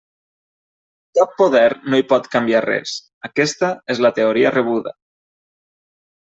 Cap 1.17 1.35
poder 1.41 1.67
no 1.93 1.99
hi 1.99 2.05
pot 2.13 2.25
canviar 2.37 2.63
res: 2.67 2.95
aquesta 3.29 3.71
és 3.95 4.03
la 4.07 4.13
teoria 4.17 4.55
rebuda. 4.57 4.95